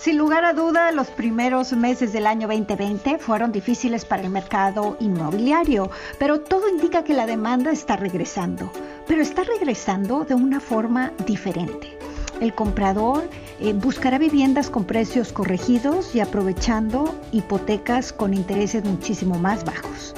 [0.00, 4.96] Sin lugar a duda, los primeros meses del año 2020 fueron difíciles para el mercado
[4.98, 8.72] inmobiliario, pero todo indica que la demanda está regresando,
[9.06, 11.98] pero está regresando de una forma diferente.
[12.40, 13.28] El comprador
[13.60, 20.14] eh, buscará viviendas con precios corregidos y aprovechando hipotecas con intereses muchísimo más bajos.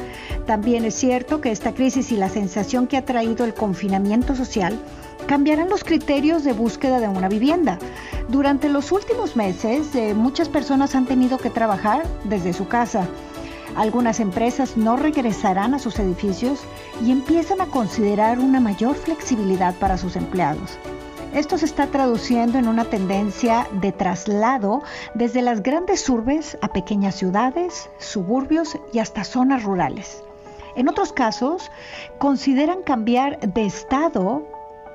[0.46, 4.78] También es cierto que esta crisis y la sensación que ha traído el confinamiento social
[5.32, 7.78] cambiarán los criterios de búsqueda de una vivienda.
[8.28, 13.08] Durante los últimos meses, eh, muchas personas han tenido que trabajar desde su casa.
[13.74, 16.60] Algunas empresas no regresarán a sus edificios
[17.02, 20.78] y empiezan a considerar una mayor flexibilidad para sus empleados.
[21.32, 24.82] Esto se está traduciendo en una tendencia de traslado
[25.14, 30.22] desde las grandes urbes a pequeñas ciudades, suburbios y hasta zonas rurales.
[30.74, 31.70] En otros casos,
[32.18, 34.51] consideran cambiar de estado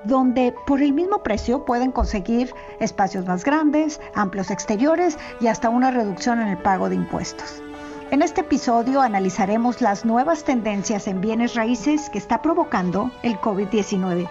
[0.08, 5.92] donde por el mismo precio pueden conseguir espacios más grandes, amplios exteriores y hasta una
[5.92, 7.62] reducción en el pago de impuestos.
[8.10, 14.30] En este episodio analizaremos las nuevas tendencias en bienes raíces que está provocando el COVID-19.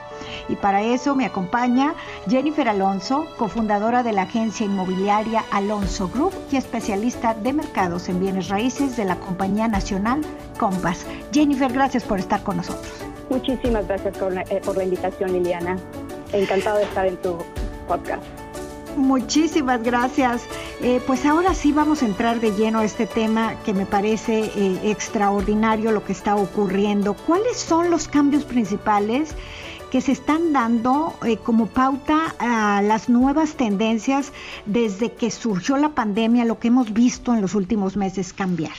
[0.48, 1.94] Y para eso me acompaña
[2.27, 8.48] Jennifer Alonso, cofundadora de la agencia inmobiliaria Alonso Group y especialista de mercados en bienes
[8.48, 10.22] raíces de la compañía nacional
[10.58, 11.04] Compass.
[11.30, 13.16] Jennifer, gracias por estar con nosotros.
[13.28, 15.77] Muchísimas gracias por la, eh, por la invitación, Liliana.
[16.32, 17.36] Encantado de estar en tu
[17.88, 18.22] podcast.
[18.96, 20.44] Muchísimas gracias.
[20.80, 24.44] Eh, pues ahora sí vamos a entrar de lleno a este tema que me parece
[24.44, 27.14] eh, extraordinario lo que está ocurriendo.
[27.14, 29.34] ¿Cuáles son los cambios principales
[29.91, 31.14] que se están dando
[31.44, 34.32] como pauta a las nuevas tendencias
[34.66, 38.72] desde que surgió la pandemia, lo que hemos visto en los últimos meses cambiar?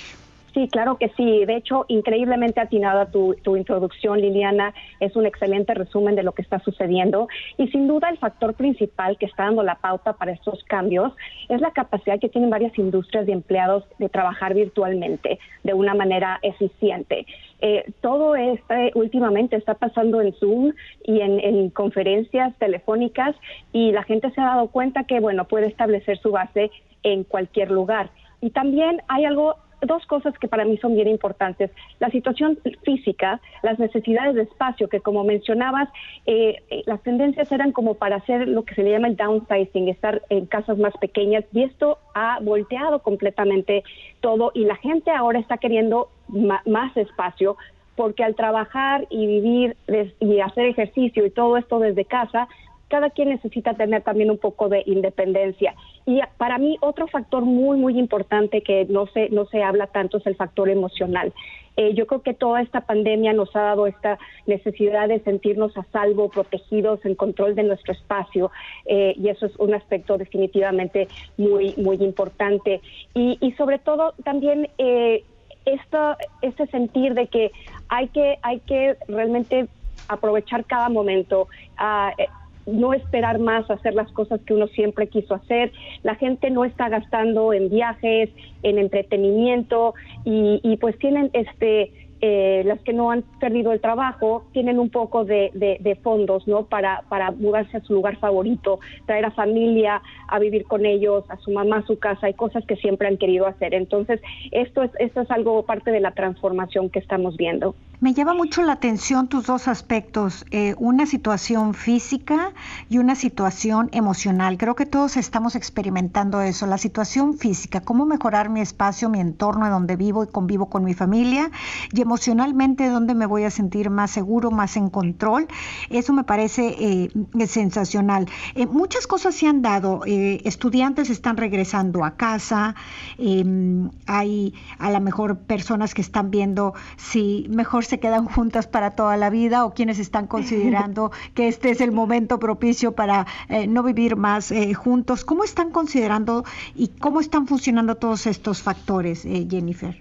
[0.58, 1.46] Sí, claro que sí.
[1.46, 4.74] De hecho, increíblemente atinada tu, introducción, Liliana.
[5.00, 7.28] Es un excelente resumen de lo que está sucediendo.
[7.60, 11.14] Y sin duda, el factor principal que está dando la pauta para estos cambios
[11.48, 16.40] es la capacidad que tienen varias industrias y empleados de trabajar virtualmente de una manera
[16.42, 17.28] eficiente.
[17.62, 20.74] Eh, todo esto últimamente está pasando en Zoom
[21.04, 23.36] y en, en conferencias telefónicas
[23.74, 26.72] y la gente se ha dado cuenta que, bueno, puede establecer su base
[27.04, 28.10] en cualquier lugar.
[28.42, 31.72] Y también hay algo dos cosas que para mí son bien importantes.
[32.00, 35.90] La situación física, las necesidades de espacio, que como mencionabas,
[36.26, 39.90] eh, eh, las tendencias eran como para hacer lo que se le llama el downsizing,
[39.90, 43.84] estar en casas más pequeñas, y esto ha volteado completamente
[44.22, 47.58] todo y la gente ahora está queriendo más espacio
[47.96, 49.76] porque al trabajar y vivir
[50.20, 52.48] y hacer ejercicio y todo esto desde casa,
[52.88, 55.76] cada quien necesita tener también un poco de independencia.
[56.06, 60.18] Y para mí otro factor muy, muy importante que no se, no se habla tanto
[60.18, 61.34] es el factor emocional.
[61.78, 65.84] Eh, yo creo que toda esta pandemia nos ha dado esta necesidad de sentirnos a
[65.92, 68.50] salvo, protegidos, en control de nuestro espacio,
[68.86, 72.82] eh, y eso es un aspecto definitivamente muy, muy importante.
[73.14, 75.24] Y, sobre todo también eh,
[75.66, 77.52] esto, este sentir de que
[77.90, 79.68] hay que, hay que realmente
[80.08, 81.48] aprovechar cada momento.
[81.80, 82.24] Uh,
[82.68, 85.72] no esperar más, hacer las cosas que uno siempre quiso hacer.
[86.04, 88.30] La gente no está gastando en viajes,
[88.64, 89.94] en entretenimiento
[90.26, 94.90] y, y pues tienen este eh, las que no han perdido el trabajo tienen un
[94.90, 96.66] poco de, de, fondos, ¿no?
[96.66, 101.38] Para, para mudarse a su lugar favorito, traer a familia a vivir con ellos, a
[101.38, 103.76] su mamá a su casa, hay cosas que siempre han querido hacer.
[103.76, 104.20] Entonces,
[104.52, 107.76] esto es, esto es algo parte de la transformación que estamos viendo.
[108.00, 112.54] Me llama mucho la atención tus dos aspectos, eh, una situación física
[112.90, 114.60] y una situación emocional.
[114.60, 119.68] Creo que todos estamos experimentando eso, la situación física, cómo mejorar mi espacio, mi entorno
[119.72, 121.50] donde vivo y convivo con mi familia
[121.92, 125.48] y emocionalmente dónde me voy a sentir más seguro, más en control.
[125.90, 128.30] Eso me parece eh, sensacional.
[128.54, 132.76] Eh, muchas cosas se han dado, estudiantes están regresando a casa,
[133.18, 138.92] em, hay a lo mejor personas que están viendo si mejor se quedan juntas para
[138.92, 143.68] toda la vida o quienes están considerando que este es el momento propicio para eh,
[143.68, 145.26] no vivir más eh, juntos.
[145.26, 146.44] ¿Cómo están considerando
[146.76, 149.96] y cómo están funcionando todos estos factores, eh, Jennifer?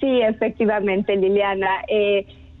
[0.00, 1.68] Sí, efectivamente, Liliana.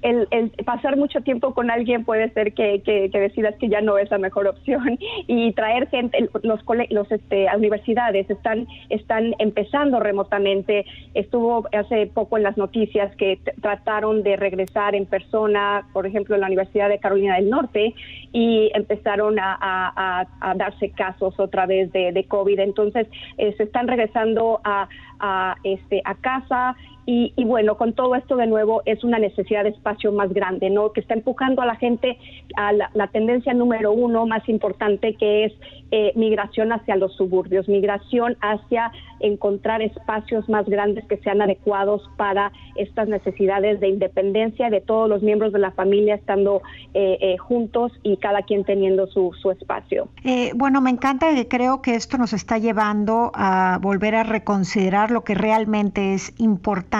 [0.06, 4.10] El, pasar mucho tiempo con alguien puede ser que, que, decidas que ya no es
[4.10, 6.60] la mejor opción y traer gente, los,
[6.90, 10.86] los este, universidades están, están empezando remotamente.
[11.14, 16.42] Estuvo hace poco en las noticias que trataron de regresar en persona, por ejemplo, en
[16.42, 17.94] la Universidad de Carolina del Norte,
[18.32, 20.26] y empezaron a,
[20.56, 22.60] darse casos otra vez de, de COVID.
[22.60, 24.88] Entonces, eh, se están regresando a,
[25.18, 26.76] a, este, a casa
[27.08, 30.92] y, bueno, con todo esto de nuevo es una necesidad de espacio más grande, ¿no?
[30.92, 32.18] Que está empujando a la gente
[32.56, 35.52] a la, tendencia número uno más importante que es
[35.92, 42.50] eh, migración hacia los suburbios, migración hacia encontrar espacios más grandes que sean adecuados para
[42.74, 46.60] estas necesidades de independencia de todos los miembros de la familia estando
[46.92, 50.08] eh, eh, juntos y cada quien teniendo su, su espacio.
[50.56, 55.22] bueno, me encanta que creo que esto nos está llevando a volver a reconsiderar lo
[55.22, 56.95] que realmente es importante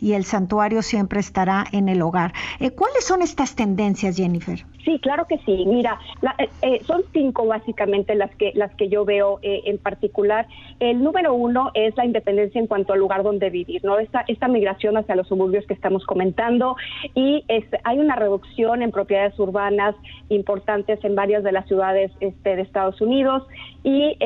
[0.00, 2.32] y el santuario siempre estará en el hogar.
[2.60, 4.64] Eh, ¿Cuáles son estas tendencias, Jennifer?
[4.84, 5.64] Sí, claro que sí.
[5.66, 5.98] Mira,
[6.38, 10.46] eh, eh, son cinco básicamente las que las que yo veo en particular.
[10.80, 13.98] El número uno es la independencia en cuanto al lugar donde vivir, ¿no?
[13.98, 16.76] Esta, esta migración hacia los suburbios que estamos comentando
[17.14, 17.44] y
[17.84, 19.94] hay una reducción en propiedades urbanas
[20.28, 23.44] importantes en varias de las ciudades este, de Estados Unidos
[23.84, 24.16] y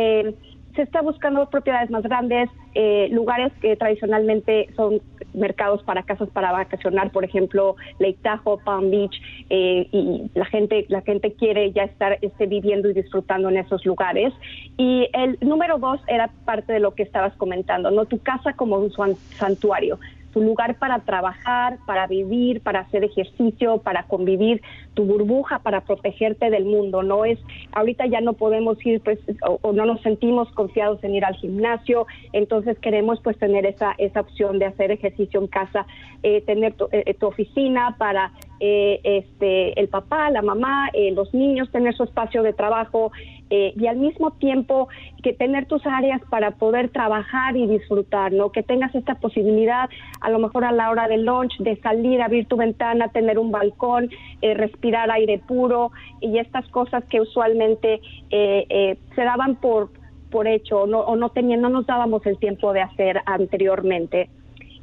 [0.77, 5.01] se está buscando propiedades más grandes, eh, lugares que tradicionalmente son
[5.33, 9.21] mercados para casas para vacacionar, por ejemplo, Lake Tahoe, Palm Beach,
[9.51, 13.85] eh, y la gente, la gente quiere ya estar este, viviendo y disfrutando en esos
[13.87, 14.33] lugares.
[14.77, 18.05] Y el número dos era parte de lo que estabas comentando, ¿no?
[18.05, 18.93] Tu casa como un
[19.39, 19.99] santuario
[20.37, 24.61] tu lugar para trabajar, para vivir, para hacer ejercicio, para convivir,
[24.93, 27.03] tu burbuja para protegerte del mundo.
[27.03, 27.39] No es,
[27.73, 32.07] ahorita ya no podemos ir, pues, o, no nos sentimos confiados en ir al gimnasio,
[32.35, 35.87] entonces queremos pues tener esa, esa opción de hacer ejercicio en casa,
[36.23, 38.31] eh, tener tu, eh, tu oficina para
[38.61, 43.13] eh, este, el papá, la mamá, eh, los niños, tener su espacio de trabajo
[43.51, 44.89] eh, y al mismo tiempo
[45.23, 48.51] que tener tus áreas para poder trabajar y disfrutar, ¿no?
[48.51, 49.89] Que tengas esta posibilidad,
[50.21, 53.51] a lo mejor a la hora del lunch, de salir, abrir tu ventana, tener un
[53.51, 54.11] balcón,
[54.41, 58.01] respirar aire puro y estas cosas que usualmente
[58.31, 59.91] se daban por
[60.31, 64.29] por hecho o no, o no tenían, no nos dábamos el tiempo de hacer anteriormente.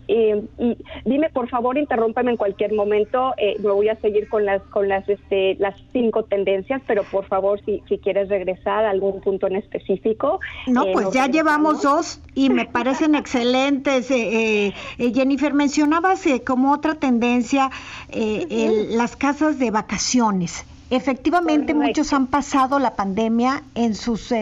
[0.07, 3.33] Eh, y dime, por favor, interrúmpeme en cualquier momento.
[3.38, 7.25] Eh, me voy a seguir con las con las este, las cinco tendencias, pero por
[7.25, 10.39] favor, si, si quieres regresar a algún punto en específico.
[10.67, 14.07] No, eh, pues ya llevamos dos y me parecen excelentes.
[14.07, 17.69] Jennifer, mencionabas como otra tendencia
[18.11, 20.65] las casas de vacaciones.
[20.89, 24.33] Efectivamente, muchos han pasado la pandemia en sus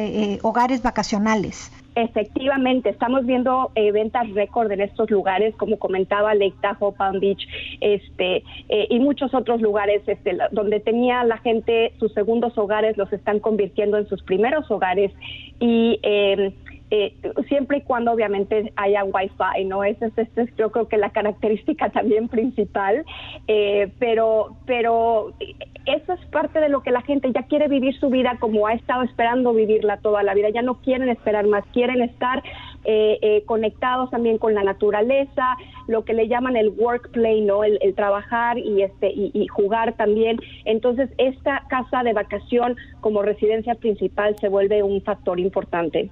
[0.41, 1.71] hogares vacacionales.
[1.95, 7.45] Efectivamente, estamos viendo eh, ventas récord en estos lugares, como comentaba Lake Tahoe, Palm Beach,
[7.81, 13.11] este, eh, y muchos otros lugares este, donde tenía la gente sus segundos hogares, los
[13.11, 15.11] están convirtiendo en sus primeros hogares.
[15.59, 16.53] Y eh,
[16.93, 17.15] eh,
[17.47, 19.85] siempre y cuando obviamente haya wifi, ¿no?
[19.85, 23.05] Esa es, es, yo creo que la característica también principal,
[23.47, 25.33] eh, pero, pero
[25.85, 28.73] eso es parte de lo que la gente ya quiere vivir su vida como ha
[28.73, 32.43] estado esperando vivirla toda la vida, ya no quieren esperar más, quieren estar
[32.83, 35.55] eh, conectados también con la naturaleza,
[35.87, 37.63] lo que le llaman el workplay, ¿no?
[37.63, 40.39] El, trabajar y, este, y jugar también.
[40.65, 46.11] Entonces, esta casa de vacación como residencia principal se vuelve un factor importante.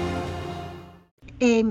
[1.41, 1.63] Eh,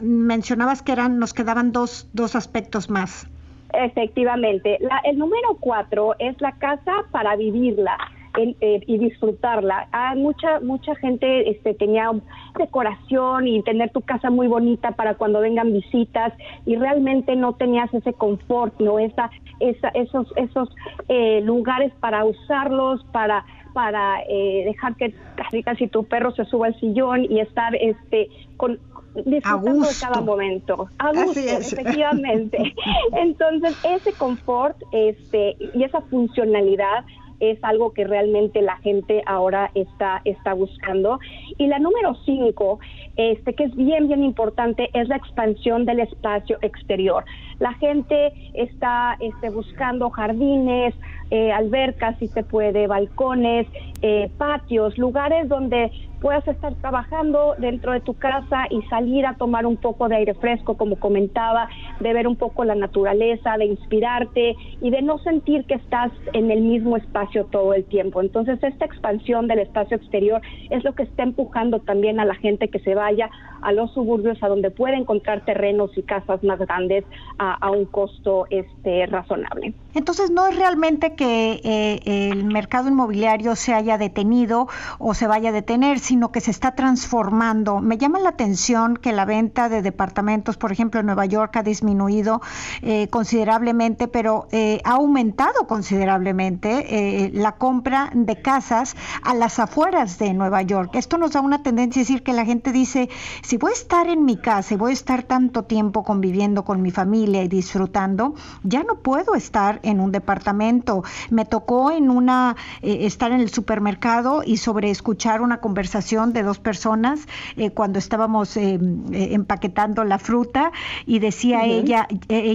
[0.00, 3.28] mencionabas que eran, nos quedaban dos, dos aspectos más.
[3.74, 4.78] Efectivamente.
[5.04, 7.96] el número cuatro es la casa para vivirla.
[8.38, 9.88] Eh, y disfrutarla.
[9.90, 12.12] Hay mucha mucha gente este, tenía
[12.56, 16.32] decoración y tener tu casa muy bonita para cuando vengan visitas
[16.64, 20.68] y realmente no tenías ese confort, no esa, esa esos esos
[21.08, 26.66] eh, lugares para usarlos para para eh, dejar que casi casi tu perro se suba
[26.66, 28.78] al sillón y estar este con
[29.14, 30.88] disfrutando de cada momento.
[30.98, 32.74] A gusto, efectivamente.
[33.12, 37.04] Entonces, ese confort este, y esa funcionalidad
[37.40, 41.18] es algo que realmente la gente ahora está, está buscando.
[41.56, 42.78] Y la número cinco,
[43.16, 47.24] este, que es bien, bien importante, es la expansión del espacio exterior.
[47.60, 50.94] La gente está este, buscando jardines,
[51.30, 53.68] eh, albercas, si se puede, balcones,
[54.02, 59.64] eh, patios, lugares donde puedas estar trabajando dentro de tu casa y salir a tomar
[59.64, 61.68] un poco de aire fresco, como comentaba,
[62.00, 66.50] de ver un poco la naturaleza, de inspirarte y de no sentir que estás en
[66.50, 68.20] el mismo espacio todo el tiempo.
[68.20, 72.68] Entonces, esta expansión del espacio exterior es lo que está empujando también a la gente
[72.68, 73.30] que se vaya
[73.62, 77.04] a los suburbios, a donde puede encontrar terrenos y casas más grandes
[77.38, 79.74] a, un costo este, razonable.
[79.94, 85.50] Entonces, no es realmente que eh, el mercado inmobiliario se haya detenido o se vaya
[85.50, 87.80] a detener, sino que se está transformando.
[87.80, 91.62] Me llama la atención que la venta de departamentos, por ejemplo, en Nueva York ha
[91.62, 92.40] disminuido
[92.82, 100.18] eh, considerablemente, pero eh, ha aumentado considerablemente eh, la compra de casas a las afueras
[100.18, 100.94] de Nueva York.
[100.94, 103.08] Esto nos da una tendencia a decir que la gente dice,
[103.50, 106.82] si voy a estar en mi casa y voy a estar tanto tiempo conviviendo con
[106.82, 111.02] mi familia y disfrutando, ya no puedo estar en un departamento.
[111.30, 116.60] Me tocó en una estar en el supermercado y sobre escuchar una conversación de dos
[116.60, 117.26] personas
[117.56, 118.78] eh, cuando estábamos eh,
[119.10, 120.70] eh, empaquetando la fruta
[121.04, 122.06] y decía ella,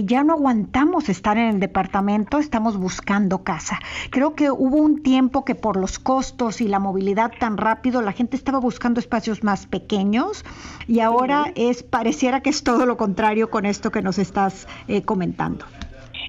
[0.02, 3.80] ya no aguantamos estar en el departamento, estamos buscando casa.
[4.08, 8.12] Creo que hubo un tiempo que por los costos y la movilidad tan rápido la
[8.12, 10.42] gente estaba buscando espacios más pequeños
[10.88, 14.66] y ahora es pareciera que es todo lo contrario con esto que nos estás
[15.04, 15.64] comentando.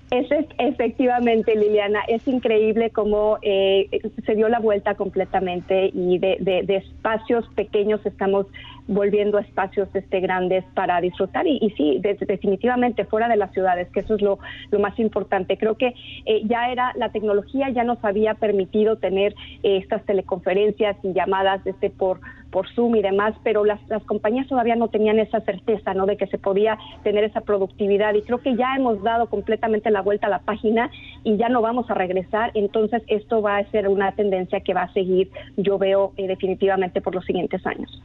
[0.10, 3.90] Es, efectivamente, Liliana, es increíble cómo eh,
[4.26, 8.46] se dio la vuelta completamente y de, espacios pequeños estamos
[8.88, 14.00] volviendo a espacios este, grandes para disfrutar y, sí, definitivamente fuera de las ciudades, que
[14.00, 14.40] eso es lo,
[14.80, 15.58] más importante.
[15.58, 15.94] Creo que
[16.26, 21.68] eh, ya era, la tecnología ya nos había permitido tener eh, estas teleconferencias y llamadas
[21.68, 25.94] este, por por Zoom y demás, pero las, las compañías todavía no tenían esa certeza,
[25.94, 26.06] ¿no?
[26.06, 30.02] De que se podía tener esa productividad y creo que ya hemos dado completamente la
[30.02, 30.90] vuelta a la página
[31.24, 34.84] y ya no vamos a regresar, entonces esto va a ser una tendencia que va
[34.84, 38.02] a seguir, yo veo eh, definitivamente por los siguientes años.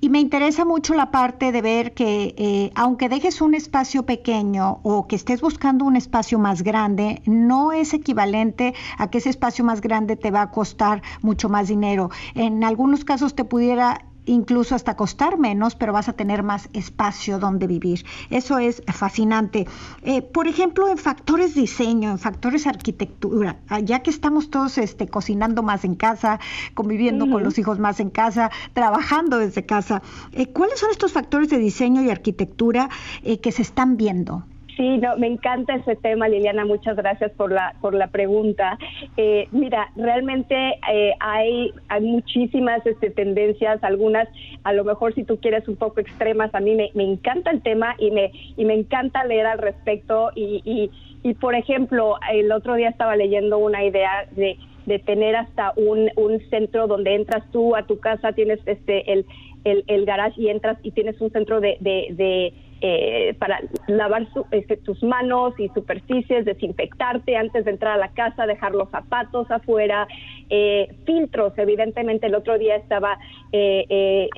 [0.00, 4.80] Y me interesa mucho la parte de ver que eh, aunque dejes un espacio pequeño
[4.82, 9.64] o que estés buscando un espacio más grande, no es equivalente a que ese espacio
[9.64, 12.10] más grande te va a costar mucho más dinero.
[12.34, 17.38] En algunos casos te pudiera incluso hasta costar menos, pero vas a tener más espacio
[17.38, 18.04] donde vivir.
[18.30, 19.66] Eso es fascinante.
[20.02, 25.62] Eh, por ejemplo, en factores diseño, en factores arquitectura, ya que estamos todos este, cocinando
[25.62, 26.38] más en casa,
[26.74, 31.48] conviviendo con los hijos más en casa, trabajando desde casa, eh, ¿cuáles son estos factores
[31.48, 32.88] de diseño y arquitectura
[33.22, 34.44] eh, que se están viendo?
[34.80, 36.64] Sí, no, me encanta ese tema, Liliana.
[36.64, 38.78] Muchas gracias por la por la pregunta.
[39.18, 40.56] Eh, mira, realmente
[40.90, 44.26] eh, hay hay muchísimas este, tendencias, algunas
[44.64, 46.54] a lo mejor si tú quieres un poco extremas.
[46.54, 50.30] A mí me, me encanta el tema y me y me encanta leer al respecto.
[50.34, 50.90] Y, y,
[51.28, 54.56] y por ejemplo, el otro día estaba leyendo una idea de
[54.86, 59.26] de tener hasta un, un centro donde entras tú a tu casa, tienes este el,
[59.64, 64.76] el, el garage y entras y tienes un centro de, de eh, para lavar este,
[64.76, 70.08] tus manos y superficies, desinfectarte antes de entrar a la casa, dejar los zapatos afuera,
[70.48, 71.52] eh, filtros.
[71.56, 73.18] Evidentemente, el otro día estaba
[73.52, 74.28] eh,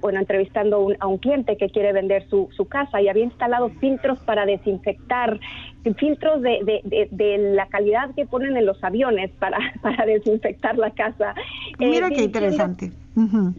[0.00, 4.18] bueno entrevistando a un cliente que quiere vender su, su casa y había instalado filtros
[4.20, 5.40] para desinfectar
[5.98, 6.80] filtros de,
[7.10, 11.34] de, la calidad que ponen en los aviones para, para desinfectar la casa.
[11.78, 12.92] Mira qué interesante.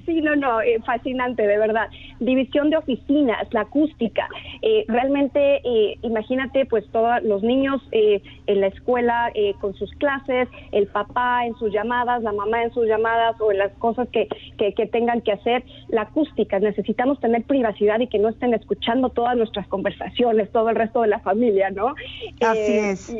[0.05, 1.89] Sí, no, no, eh, fascinante, de verdad.
[2.19, 4.29] División de oficinas, la acústica.
[4.61, 10.85] Eh, realmente, eh, imagínate, pues todos los niños en la escuela con sus clases, el
[10.87, 14.27] papá en sus llamadas, la mamá en sus llamadas o en las cosas que,
[14.59, 15.63] que, que tengan que hacer.
[15.87, 20.75] La acústica, necesitamos tener privacidad y que no estén escuchando todas nuestras conversaciones, todo el
[20.75, 21.95] resto de la familia, ¿no?
[22.41, 23.15] Así es.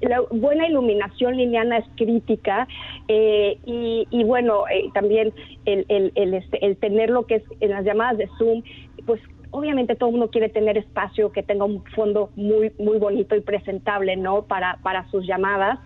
[0.00, 2.68] la buena iluminación lineana es crítica
[3.08, 5.32] eh, y, bueno, eh, también
[5.64, 8.62] el, el, el, este, el tener lo que es en las llamadas de Zoom,
[9.06, 9.20] pues
[9.54, 13.40] obviamente todo el mundo quiere tener espacio que tenga un fondo muy muy bonito y
[13.40, 15.78] presentable no para para sus llamadas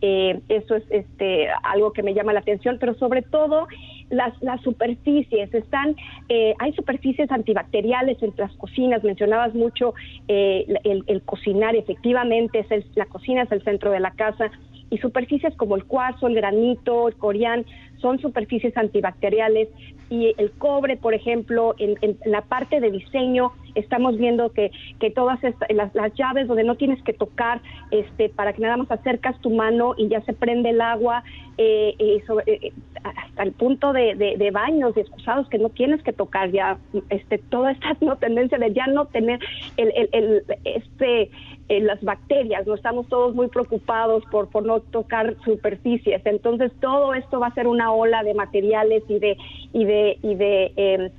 [0.00, 3.66] eh, eso es este algo que me llama la atención pero sobre todo
[4.10, 5.96] las, las superficies están
[6.28, 9.94] eh, hay superficies antibacteriales en las cocinas mencionabas mucho
[10.28, 14.50] eh, el, cocinar efectivamente es la cocina es el centro de la casa
[14.90, 17.64] y superficies como el cuarzo, el granito, el corián,
[18.00, 19.68] son superficies antibacteriales.
[20.08, 25.40] Y el cobre, por ejemplo, en, la parte de diseño estamos viendo que, que todas
[25.68, 29.94] las, llaves donde no tienes que tocar, este, para que nada más acercas tu mano
[29.96, 31.24] y ya se prende el agua,
[31.58, 36.12] eh, eh, eh, hasta el punto de, de, baños y excusados que no tienes que
[36.12, 36.78] tocar ya,
[37.08, 39.40] este, toda esta no tendencia de ya no tener
[39.76, 41.30] el, el, el este
[41.68, 47.40] las bacterias, no estamos todos muy preocupados por, por no tocar superficies, entonces todo esto
[47.40, 49.36] va a ser una ola de materiales y de
[49.72, 51.10] y de y de em,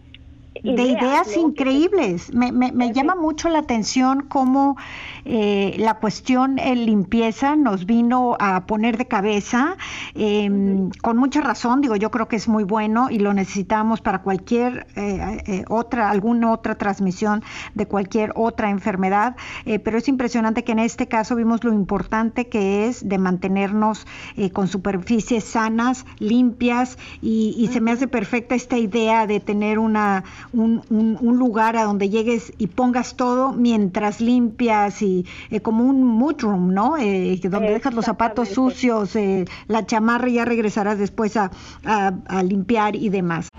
[0.64, 2.34] de ideas, increíbles.
[2.34, 4.78] Me, me, llama mucho la atención cómo
[5.26, 9.76] eh, la cuestión en limpieza nos vino a poner de cabeza,
[10.16, 14.22] em, con mucha razón, digo, yo creo que es muy bueno y lo necesitamos para
[14.22, 19.36] cualquier eh, eh, otra, alguna otra transmisión de cualquier otra enfermedad,
[19.84, 24.06] pero es impresionante que en este caso vimos lo importante que es de mantenernos
[24.54, 30.24] con superficies sanas, limpias y, y se me hace perfecta esta idea de tener una
[30.54, 36.04] un, un, lugar a donde llegues y pongas todo mientras limpias y eh, como un
[36.04, 36.98] mudroom, ¿no?
[36.98, 41.52] Eh, donde dejas los zapatos sucios, eh, la chamarra y ya regresarás después a,
[41.84, 43.50] a limpiar y demás.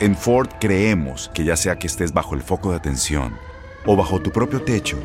[0.00, 3.34] En Ford creemos que ya sea que estés bajo el foco de atención
[3.86, 4.98] o bajo tu propio techo,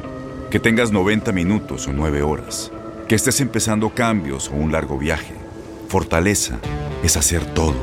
[0.50, 2.72] que tengas 90 minutos o 9 horas,
[3.08, 5.34] que estés empezando cambios o un largo viaje,
[5.88, 6.60] fortaleza
[7.04, 7.76] es hacer todo,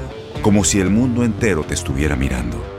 [0.43, 2.74] como si el mundo entero te estuviera mirando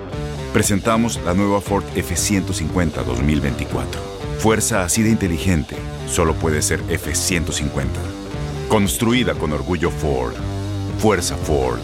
[0.55, 3.99] presentamos la nueva Ford F150 2024.
[4.39, 5.75] Fuerza así de inteligente
[6.07, 7.87] solo puede ser F150.
[8.69, 10.33] Construida con orgullo Ford.
[10.97, 11.81] Fuerza Ford.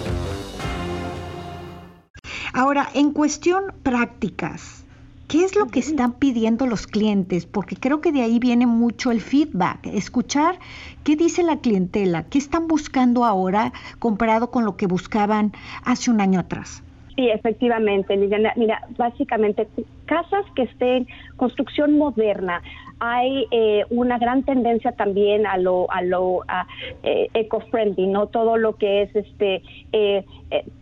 [2.53, 4.85] Ahora, en cuestión prácticas,
[5.27, 7.45] ¿qué es lo que están pidiendo los clientes?
[7.45, 10.59] Porque creo que de ahí viene mucho el feedback, escuchar
[11.03, 15.51] qué dice la clientela, qué están buscando ahora comparado con lo que buscaban
[15.83, 16.83] hace un año atrás.
[17.21, 18.51] Sí, efectivamente, Liliana.
[18.55, 19.67] Mira, básicamente
[20.07, 21.05] casas que estén
[21.37, 22.63] construcción moderna.
[23.03, 26.41] Hay eh, una gran tendencia también a lo a lo
[27.01, 30.23] eh, eco-friendly, no todo lo que es este eh,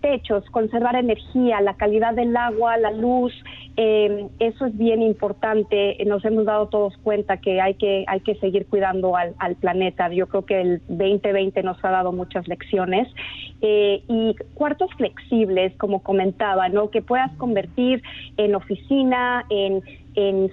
[0.02, 3.34] techos, conservar energía, la calidad del agua, la luz,
[3.78, 5.96] eso es bien importante.
[6.06, 10.12] Nos hemos dado todos cuenta que hay que hay que seguir cuidando al, al planeta.
[10.12, 13.08] Yo creo que el 2020 nos ha dado muchas lecciones
[13.62, 18.04] y cuartos flexibles, como comentaba, no que puedas convertir
[18.36, 19.82] en oficina en,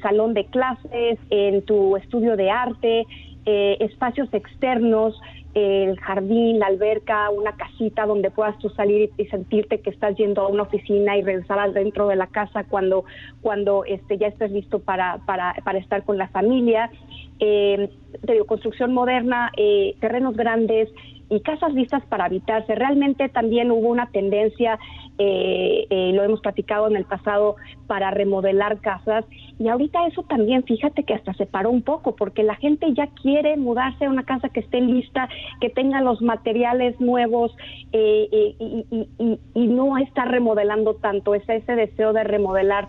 [0.03, 3.07] salón de clases, en tu estudio de arte,
[3.47, 5.21] eh, espacios externos,
[5.55, 10.43] el jardín, la alberca, una casita donde puedas tú salir y, sentirte que estás yendo
[10.43, 13.05] a una oficina y regresar dentro de la casa cuando,
[13.41, 16.91] cuando este, ya estés listo para, para, para estar con la familia.
[17.41, 17.89] Eh,
[18.27, 20.91] te digo, construcción moderna, eh, terrenos grandes,
[21.29, 22.75] y casas listas para habitarse.
[22.75, 24.79] Realmente también hubo una tendencia,
[25.19, 29.25] eh, eh, lo hemos platicado en el pasado, para remodelar casas
[29.59, 33.07] y ahorita eso también, fíjate que hasta se paró un poco porque la gente ya
[33.23, 35.29] quiere mudarse a una casa que esté lista,
[35.61, 37.57] que tenga los materiales nuevos
[37.93, 41.35] eh, y, no está remodelando tanto.
[41.35, 42.89] Es ese deseo de remodelar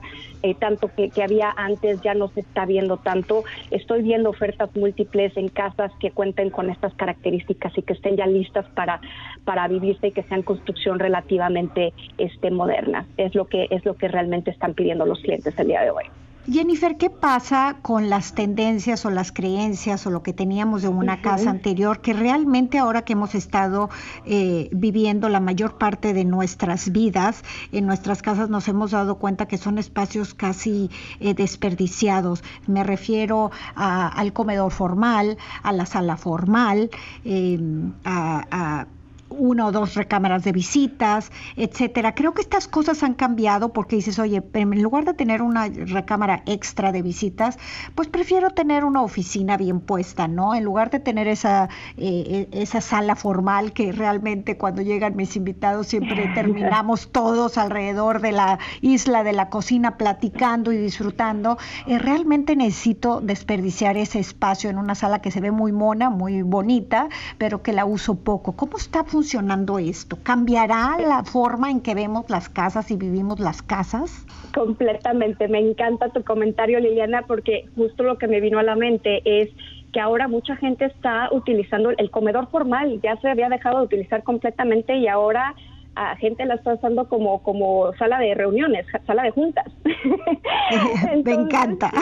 [0.60, 3.44] tanto que, que había antes ya no se está viendo tanto.
[3.72, 8.27] Estoy viendo ofertas múltiples en casas que cuenten con estas características y que estén ya
[8.28, 9.02] listas para,
[9.46, 13.06] para vivirse y que sean construcción relativamente este, moderna.
[13.18, 16.06] Es lo que, es lo que realmente están pidiendo los clientes el día de hoy.
[16.50, 21.22] Jennifer, ¿qué pasa con las tendencias o las creencias o lo que teníamos de una
[21.22, 23.90] casa anterior que realmente ahora que hemos estado
[24.26, 29.46] eh, viviendo la mayor parte de nuestras vidas en nuestras casas nos hemos dado cuenta
[29.50, 32.46] que son espacios casi eh, desperdiciados?
[32.66, 36.90] Me refiero al comedor formal, a la sala formal,
[37.26, 37.60] eh,
[38.06, 38.88] a
[39.30, 42.16] una o dos recámaras de visitas, etcétera.
[42.16, 46.44] Creo que estas cosas han cambiado porque dices, oye, en lugar de tener una recámara
[46.46, 47.58] extra de visitas,
[47.96, 50.56] pues prefiero tener una oficina bien puesta, ¿no?
[50.56, 55.36] En lugar de tener esa, eh, e, esa sala formal que realmente cuando llegan mis
[55.36, 62.00] invitados siempre terminamos todos alrededor de la isla de la cocina platicando y disfrutando, eh,
[62.00, 67.10] realmente necesito desperdiciar ese espacio en una sala que se ve muy mona, muy bonita,
[67.38, 68.54] pero que la uso poco.
[68.54, 69.17] ¿Cómo está funcionando?
[69.18, 70.16] Funcionando esto?
[70.22, 74.28] ¿Cambiará la forma en que vemos las casas y vivimos las casas?
[74.54, 75.48] Completamente.
[75.48, 79.50] Me encanta tu comentario, Liliana, porque justo lo que me vino a la mente es
[79.92, 84.22] que ahora mucha gente está utilizando el comedor formal, ya se había dejado de utilizar
[84.22, 85.56] completamente y ahora
[85.98, 89.66] a gente la está usando como, como sala de reuniones, sala de juntas.
[91.26, 91.92] Me encanta.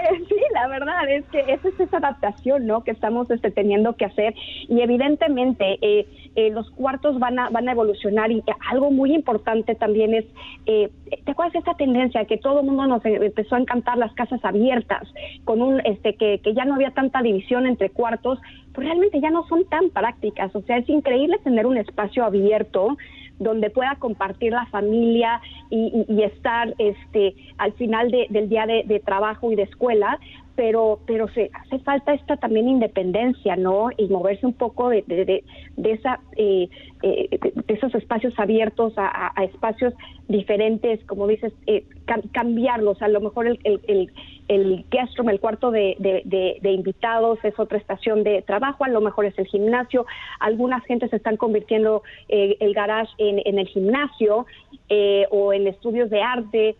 [0.00, 2.82] Eh, sí, la verdad es que esa es esa adaptación, ¿no?
[2.82, 4.34] Que estamos este, teniendo que hacer
[4.68, 6.06] y evidentemente eh,
[6.36, 10.24] eh, los cuartos van a van a evolucionar y algo muy importante también es,
[10.64, 14.44] ¿te acuerdas de esta tendencia que todo el mundo nos empezó a encantar las casas
[14.44, 15.08] abiertas
[15.44, 18.38] con un este que, que ya no había tanta división entre cuartos?
[18.72, 22.96] Pues realmente ya no son tan prácticas, o sea, es increíble tener un espacio abierto
[23.40, 25.40] donde pueda compartir la familia
[25.70, 30.20] y, estar este al final del día de, trabajo y de escuela
[30.56, 35.42] pero pero se hace falta esta también independencia no y moverse un poco de, de,
[35.90, 36.68] esa eh,
[37.02, 39.94] eh, de esos espacios abiertos a, espacios
[40.28, 41.84] diferentes como dices eh,
[42.32, 43.00] cambiarlos.
[43.02, 44.10] A lo mejor el, el,
[44.48, 49.00] el, guest room el cuarto de, de, invitados es otra estación de trabajo a lo
[49.00, 50.06] mejor es el gimnasio.
[50.40, 54.46] Algunas gentes están convirtiendo el garage en, en el gimnasio
[55.30, 56.76] o en estudios de arte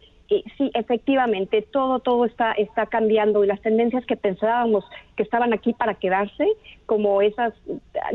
[0.57, 4.85] sí, efectivamente, todo, todo está, está cambiando y las tendencias que pensábamos
[5.17, 6.47] que estaban aquí para quedarse,
[6.87, 7.53] como esas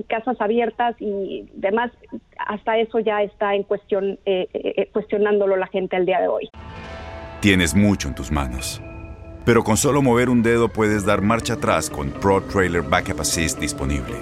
[0.07, 1.91] casas abiertas y demás,
[2.37, 6.27] hasta eso ya está en cuestión, eh, eh, eh, cuestionándolo la gente al día de
[6.27, 6.49] hoy.
[7.41, 8.81] Tienes mucho en tus manos,
[9.45, 13.59] pero con solo mover un dedo puedes dar marcha atrás con Pro Trailer Backup Assist
[13.59, 14.15] disponible.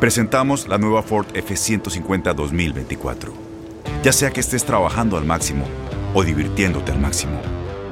[0.00, 3.32] Presentamos la nueva Ford F150 2024.
[4.02, 5.64] Ya sea que estés trabajando al máximo,
[6.16, 7.42] o divirtiéndote al máximo.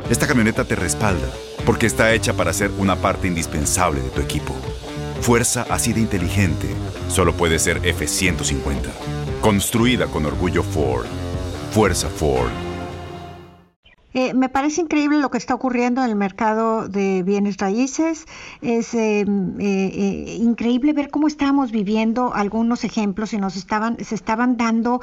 [0.08, 1.28] Esta camioneta te respalda
[1.66, 4.54] porque está hecha para ser una parte indispensable de tu equipo.
[5.20, 6.68] Fuerza así de inteligente
[7.08, 8.88] solo puede ser F-150.
[9.42, 11.06] Construida con orgullo Ford.
[11.72, 12.63] Fuerza Ford.
[14.16, 18.26] Eh, me parece increíble lo que está ocurriendo en el mercado de bienes raíces.
[18.62, 19.24] Es eh,
[19.58, 25.00] eh, increíble ver cómo estamos viviendo algunos ejemplos y nos estaban, se estaban dando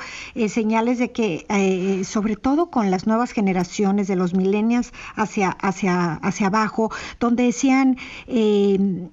[0.47, 6.47] señales de que, sobre todo con las nuevas generaciones de los millennials hacia, hacia, hacia
[6.47, 7.97] abajo, donde decían
[8.27, 9.09] que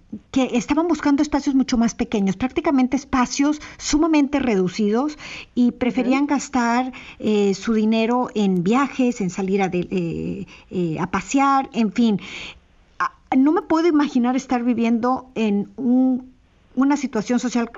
[0.52, 5.18] estaban buscando espacios mucho más pequeños, prácticamente espacios sumamente reducidos
[5.54, 6.92] y preferían gastar
[7.54, 12.20] su dinero en viajes, en salir a, eh, eh, a pasear, en fin.
[13.36, 15.70] No me puedo imaginar estar viviendo en
[16.74, 17.70] una situación social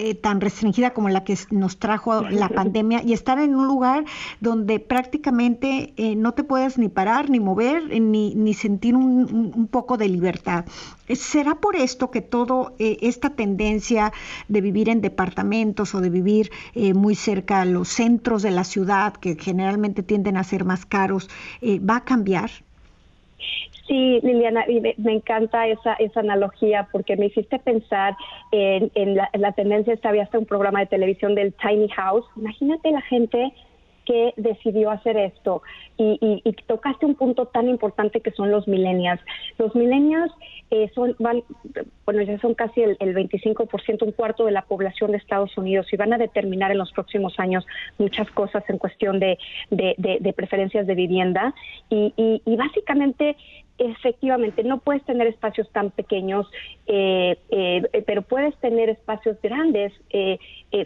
[0.00, 4.04] eh, tan restringida como la que nos trajo la pandemia y estar en un lugar
[4.38, 9.96] donde prácticamente eh, no te puedes ni parar, ni mover, ni, ni sentir un, poco
[9.96, 10.66] de libertad.
[11.12, 14.12] ¿Será por esto que toda eh, esta tendencia
[14.46, 16.52] de vivir en departamentos o de vivir
[16.94, 21.28] muy cerca a los centros de la ciudad, que generalmente tienden a ser más caros,
[21.60, 22.50] va a cambiar?
[23.88, 24.66] Sí, Liliana,
[24.98, 28.14] me, encanta esa, esa analogía porque me hiciste pensar
[28.52, 31.88] en, en, la, en la tendencia, esta había hasta un programa de televisión del Tiny
[31.88, 32.26] House.
[32.36, 33.52] Imagínate la gente
[34.08, 35.60] que decidió hacer esto
[35.98, 39.20] y, tocaste un punto tan importante que son los millennials.
[39.58, 40.32] Los millennials
[40.70, 41.42] eh, son, van,
[42.06, 45.92] bueno, ya son casi el, el 25%, un cuarto de la población de Estados Unidos
[45.92, 47.66] y van a determinar en los próximos años
[47.98, 49.38] muchas cosas en cuestión de,
[49.70, 51.54] de, preferencias de vivienda
[51.90, 53.36] y, y, básicamente
[53.78, 56.46] efectivamente no puedes tener espacios tan pequeños,
[56.86, 59.92] eh, eh, pero puedes tener espacios grandes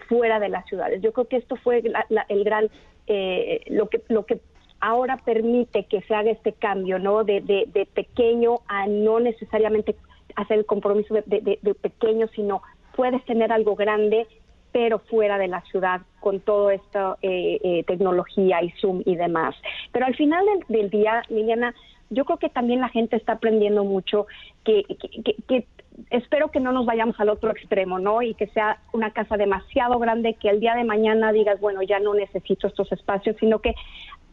[0.08, 1.02] fuera de las ciudades.
[1.02, 1.82] Yo creo que esto fue
[2.28, 2.68] el gran
[3.06, 4.40] eh, lo que lo que
[4.80, 7.24] ahora permite que se haga este cambio, ¿no?
[7.24, 9.96] De, de, pequeño a no necesariamente
[10.34, 12.62] hacer el compromiso de, de, pequeño, sino
[12.96, 14.26] puedes tener algo grande,
[14.72, 19.54] pero fuera de la ciudad, con toda esta eh, eh, tecnología y Zoom y demás.
[19.92, 21.74] Pero al final del, día, Liliana,
[22.12, 24.26] yo creo que también la gente está aprendiendo mucho
[24.64, 25.66] que, que, que
[26.10, 28.22] espero que no nos vayamos al otro extremo, ¿no?
[28.22, 32.00] Y que sea una casa demasiado grande que el día de mañana digas, bueno, ya
[32.00, 33.74] no necesito estos espacios, sino que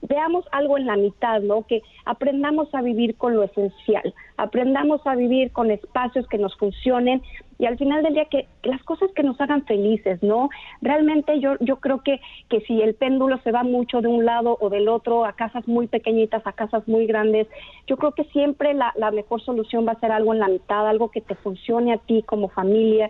[0.01, 1.65] veamos algo en la mitad, ¿no?
[1.67, 7.21] Que aprendamos a vivir con lo esencial, aprendamos a vivir con espacios que nos funcionen
[7.57, 10.49] y al final del día que, las cosas que nos hagan felices, ¿no?
[10.81, 14.57] Realmente yo yo creo que que si el péndulo se va mucho de un lado
[14.61, 17.47] o del otro a casas muy pequeñitas, a casas muy grandes,
[17.87, 20.87] yo creo que siempre la, la mejor solución va a ser algo en la mitad,
[20.87, 23.09] algo que te funcione a ti como familia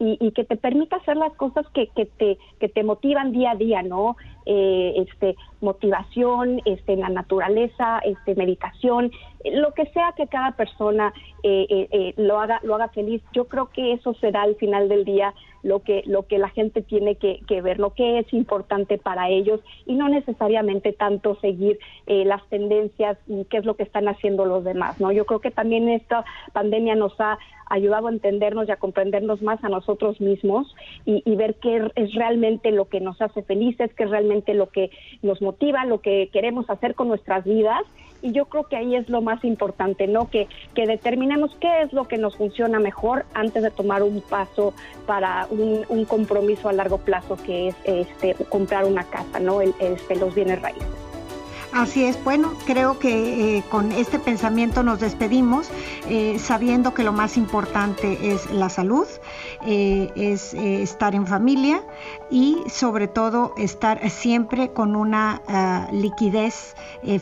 [0.00, 3.56] y, que te permita hacer las cosas que, que, te, que te motivan día a
[3.56, 4.16] día, ¿no?
[4.50, 9.12] Eh, este, motivación, este, la naturaleza, este, meditación,
[9.44, 13.22] lo que sea que cada persona eh, eh, lo haga, lo haga feliz.
[13.34, 16.82] Yo creo que eso será al final del día lo que, lo que la gente
[16.82, 22.24] tiene que, ver, lo que es importante para ellos y no necesariamente tanto seguir eh,
[22.24, 25.12] las tendencias y qué es lo que están haciendo los demás, ¿no?
[25.12, 27.38] Yo creo que también esta pandemia nos ha
[27.70, 32.72] ayudado a entendernos y a comprendernos más a nosotros mismos y, ver qué es realmente
[32.72, 34.90] lo que nos hace felices, qué es realmente lo que
[35.22, 37.82] nos motiva, lo que queremos hacer con nuestras vidas.
[38.20, 40.28] Y yo creo que ahí es lo más importante, ¿no?
[40.28, 44.74] Que, que determinemos qué es lo que nos funciona mejor antes de tomar un paso
[45.06, 49.60] para un, un compromiso a largo plazo, que es este, comprar una casa, ¿no?
[49.60, 51.07] El, este, los bienes raíces.
[51.72, 55.68] Así es, bueno, creo que eh, con este pensamiento nos despedimos,
[56.08, 59.06] eh, sabiendo que lo más importante es la salud,
[59.66, 61.82] eh, es estar en familia
[62.30, 66.74] y sobre todo estar siempre con una ah, liquidez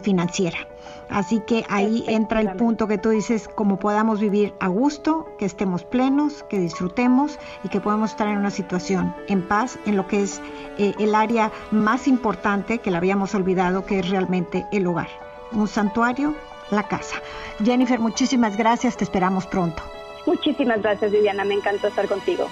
[0.03, 0.69] financiera.
[1.09, 5.45] Así que ahí entra el punto que tú dices, como podamos vivir a gusto, que
[5.45, 10.07] estemos plenos, que disfrutemos y que podamos estar en una situación en paz, en lo
[10.07, 10.41] que es
[10.79, 15.09] eh, el área más importante que la habíamos olvidado, que es realmente el hogar.
[15.53, 16.35] Un santuario,
[16.71, 17.17] la casa.
[17.65, 19.83] Jennifer, muchísimas gracias, te esperamos pronto.
[20.27, 22.49] Muchísimas gracias, Viviana, me encantó estar contigo.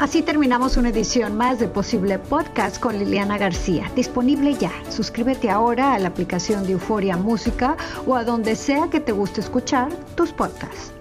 [0.00, 3.90] Así terminamos una edición más de Posible Podcast con Liliana García.
[3.96, 4.70] Disponible ya.
[4.90, 9.40] Suscríbete ahora a la aplicación de Euforia Música o a donde sea que te guste
[9.40, 10.92] escuchar tus podcasts.